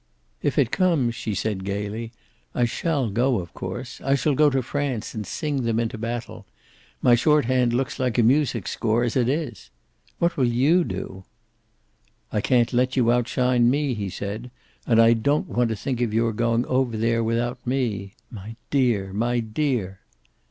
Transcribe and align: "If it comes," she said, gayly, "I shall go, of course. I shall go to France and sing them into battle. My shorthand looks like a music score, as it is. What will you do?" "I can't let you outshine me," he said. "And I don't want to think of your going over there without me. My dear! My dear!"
"If 0.41 0.57
it 0.57 0.71
comes," 0.71 1.13
she 1.13 1.35
said, 1.35 1.63
gayly, 1.63 2.11
"I 2.55 2.65
shall 2.65 3.11
go, 3.11 3.37
of 3.39 3.53
course. 3.53 4.01
I 4.03 4.15
shall 4.15 4.33
go 4.33 4.49
to 4.49 4.63
France 4.63 5.13
and 5.13 5.27
sing 5.27 5.61
them 5.61 5.79
into 5.79 5.95
battle. 5.99 6.47
My 7.03 7.13
shorthand 7.13 7.71
looks 7.71 7.99
like 7.99 8.17
a 8.17 8.23
music 8.23 8.67
score, 8.67 9.03
as 9.03 9.15
it 9.15 9.29
is. 9.29 9.69
What 10.17 10.37
will 10.37 10.47
you 10.47 10.83
do?" 10.83 11.23
"I 12.31 12.41
can't 12.41 12.73
let 12.73 12.97
you 12.97 13.11
outshine 13.11 13.69
me," 13.69 13.93
he 13.93 14.09
said. 14.09 14.49
"And 14.87 14.99
I 14.99 15.13
don't 15.13 15.47
want 15.47 15.69
to 15.69 15.75
think 15.75 16.01
of 16.01 16.15
your 16.15 16.33
going 16.33 16.65
over 16.65 16.97
there 16.97 17.23
without 17.23 17.59
me. 17.63 18.15
My 18.31 18.55
dear! 18.71 19.13
My 19.13 19.39
dear!" 19.39 19.99